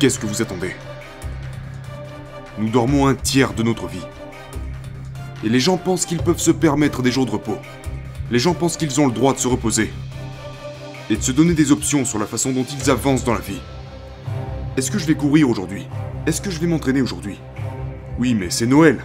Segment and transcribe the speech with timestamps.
[0.00, 0.74] qu'est-ce que vous attendez?
[2.58, 4.06] Nous dormons un tiers de notre vie.
[5.44, 7.58] Et les gens pensent qu'ils peuvent se permettre des jours de repos.
[8.30, 9.92] Les gens pensent qu'ils ont le droit de se reposer.
[11.10, 13.60] Et de se donner des options sur la façon dont ils avancent dans la vie.
[14.78, 15.86] Est-ce que je vais courir aujourd'hui?
[16.26, 17.38] Est-ce que je vais m'entraîner aujourd'hui?
[18.18, 19.04] Oui, mais c'est Noël.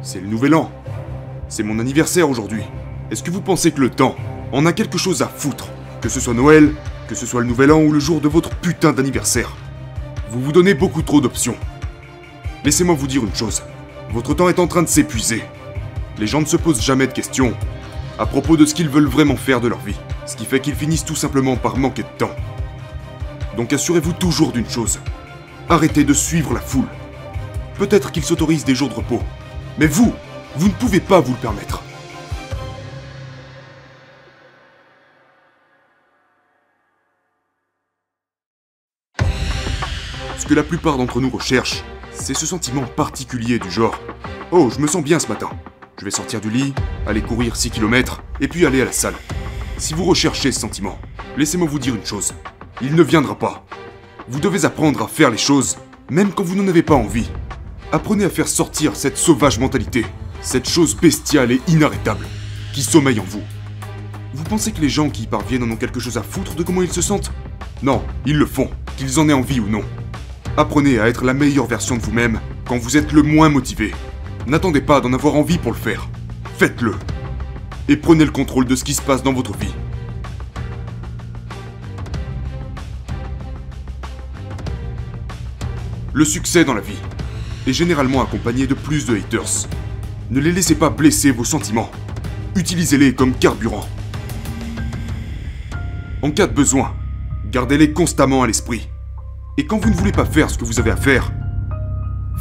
[0.00, 0.70] C'est le nouvel an.
[1.48, 2.62] C'est mon anniversaire aujourd'hui.
[3.10, 4.14] Est-ce que vous pensez que le temps
[4.52, 5.68] en a quelque chose à foutre?
[6.00, 6.72] Que ce soit Noël,
[7.08, 9.56] que ce soit le nouvel an ou le jour de votre putain d'anniversaire.
[10.30, 11.56] Vous vous donnez beaucoup trop d'options.
[12.64, 13.62] Laissez-moi vous dire une chose.
[14.10, 15.42] Votre temps est en train de s'épuiser.
[16.18, 17.54] Les gens ne se posent jamais de questions
[18.18, 19.96] à propos de ce qu'ils veulent vraiment faire de leur vie.
[20.26, 22.34] Ce qui fait qu'ils finissent tout simplement par manquer de temps.
[23.56, 24.98] Donc assurez-vous toujours d'une chose.
[25.68, 26.88] Arrêtez de suivre la foule.
[27.78, 29.22] Peut-être qu'ils s'autorisent des jours de repos.
[29.78, 30.12] Mais vous,
[30.56, 31.82] vous ne pouvez pas vous le permettre.
[40.38, 43.98] Ce que la plupart d'entre nous recherchent, c'est ce sentiment particulier du genre
[44.52, 45.50] Oh, je me sens bien ce matin.
[45.98, 46.72] Je vais sortir du lit,
[47.08, 49.16] aller courir 6 km, et puis aller à la salle.
[49.78, 50.96] Si vous recherchez ce sentiment,
[51.36, 52.34] laissez-moi vous dire une chose.
[52.80, 53.66] Il ne viendra pas.
[54.28, 55.76] Vous devez apprendre à faire les choses,
[56.08, 57.28] même quand vous n'en avez pas envie.
[57.90, 60.06] Apprenez à faire sortir cette sauvage mentalité,
[60.40, 62.26] cette chose bestiale et inarrêtable,
[62.72, 63.42] qui sommeille en vous.
[64.34, 66.62] Vous pensez que les gens qui y parviennent en ont quelque chose à foutre de
[66.62, 67.32] comment ils se sentent?
[67.82, 69.82] Non, ils le font, qu'ils en aient envie ou non.
[70.58, 73.94] Apprenez à être la meilleure version de vous-même quand vous êtes le moins motivé.
[74.48, 76.08] N'attendez pas d'en avoir envie pour le faire.
[76.56, 76.96] Faites-le.
[77.88, 79.72] Et prenez le contrôle de ce qui se passe dans votre vie.
[86.12, 86.98] Le succès dans la vie
[87.68, 89.68] est généralement accompagné de plus de haters.
[90.32, 91.92] Ne les laissez pas blesser vos sentiments.
[92.56, 93.86] Utilisez-les comme carburant.
[96.20, 96.96] En cas de besoin,
[97.48, 98.88] gardez-les constamment à l'esprit.
[99.58, 101.32] Et quand vous ne voulez pas faire ce que vous avez à faire,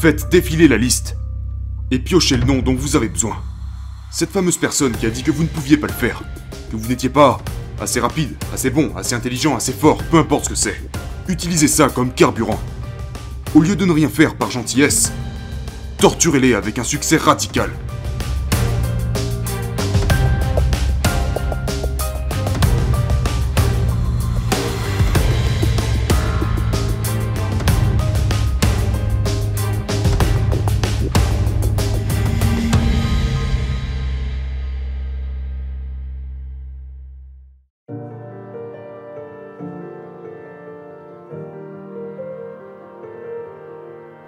[0.00, 1.18] faites défiler la liste
[1.90, 3.36] et piochez le nom dont vous avez besoin.
[4.10, 6.22] Cette fameuse personne qui a dit que vous ne pouviez pas le faire,
[6.70, 7.38] que vous n'étiez pas
[7.78, 10.80] assez rapide, assez bon, assez intelligent, assez fort, peu importe ce que c'est.
[11.28, 12.58] Utilisez ça comme carburant.
[13.54, 15.12] Au lieu de ne rien faire par gentillesse,
[15.98, 17.70] torturez-les avec un succès radical.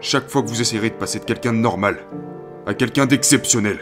[0.00, 1.98] Chaque fois que vous essayerez de passer de quelqu'un de normal
[2.68, 3.80] à quelqu'un d'exceptionnel,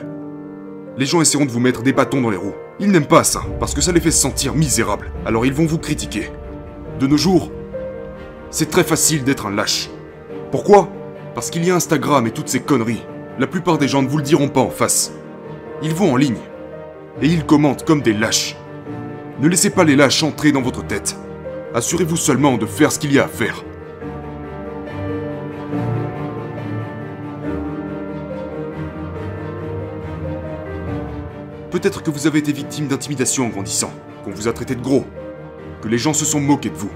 [0.97, 2.55] les gens essaieront de vous mettre des bâtons dans les roues.
[2.81, 5.13] Ils n'aiment pas ça, parce que ça les fait se sentir misérables.
[5.27, 6.31] Alors ils vont vous critiquer.
[6.99, 7.53] De nos jours,
[8.49, 9.91] c'est très facile d'être un lâche.
[10.51, 10.89] Pourquoi?
[11.35, 13.05] Parce qu'il y a Instagram et toutes ces conneries.
[13.39, 15.13] La plupart des gens ne vous le diront pas en face.
[15.83, 16.41] Ils vont en ligne.
[17.21, 18.57] Et ils commentent comme des lâches.
[19.39, 21.15] Ne laissez pas les lâches entrer dans votre tête.
[21.75, 23.63] Assurez-vous seulement de faire ce qu'il y a à faire.
[31.77, 33.93] Peut-être que vous avez été victime d'intimidation en grandissant,
[34.25, 35.05] qu'on vous a traité de gros,
[35.83, 36.91] que les gens se sont moqués de vous.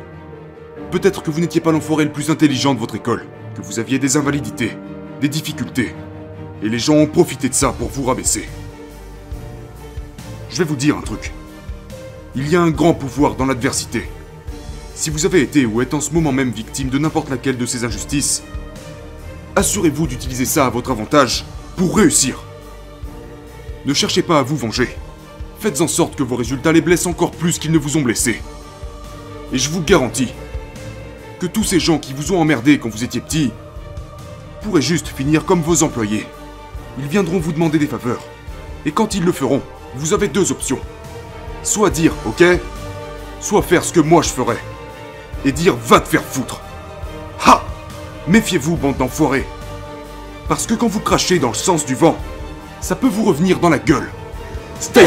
[0.91, 3.99] Peut-être que vous n'étiez pas l'enfoiré le plus intelligent de votre école, que vous aviez
[3.99, 4.79] des invalidités,
[5.21, 5.95] des difficultés,
[6.63, 8.49] et les gens ont profité de ça pour vous rabaisser.
[10.49, 11.35] Je vais vous dire un truc.
[12.35, 14.09] Il y a un grand pouvoir dans l'adversité.
[14.95, 17.67] Si vous avez été ou êtes en ce moment même victime de n'importe laquelle de
[17.67, 18.43] ces injustices,
[19.57, 21.45] assurez-vous d'utiliser ça à votre avantage
[21.77, 22.45] pour réussir.
[23.87, 24.95] Ne cherchez pas à vous venger.
[25.59, 28.43] Faites en sorte que vos résultats les blessent encore plus qu'ils ne vous ont blessé.
[29.53, 30.33] Et je vous garantis
[31.39, 33.51] que tous ces gens qui vous ont emmerdé quand vous étiez petit
[34.63, 36.27] pourraient juste finir comme vos employés.
[36.99, 38.23] Ils viendront vous demander des faveurs.
[38.85, 39.63] Et quand ils le feront,
[39.95, 40.79] vous avez deux options.
[41.63, 42.45] Soit dire OK,
[43.41, 44.63] soit faire ce que moi je ferais.
[45.47, 46.61] Et dire va te faire foutre.
[47.47, 47.65] Ha
[48.29, 49.47] Méfiez-vous, bande d'enfoirés.
[50.49, 52.19] Parce que quand vous crachez dans le sens du vent,
[52.81, 54.11] ça peut vous revenir dans la gueule.
[54.81, 55.07] Stay